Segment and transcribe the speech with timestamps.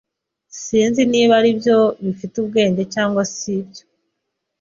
[0.61, 3.83] Sinzi niba aribyo bifite ubwenge cyangwa sibyo.